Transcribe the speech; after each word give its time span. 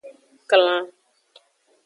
Klan. 0.49 0.85